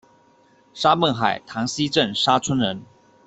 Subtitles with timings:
[0.73, 2.81] 沙孟海塘溪镇沙村人。